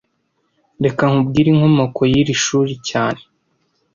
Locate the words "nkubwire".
1.09-1.47